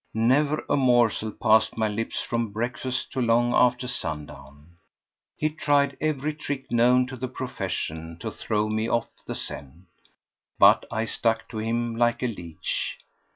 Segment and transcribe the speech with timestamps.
[0.15, 4.77] Never a morsel passed my lips from breakfast to long after sundown.
[5.37, 9.85] He tried every trick known to the profession to throw me off the scent.
[10.57, 12.97] But I stuck to him like a leech.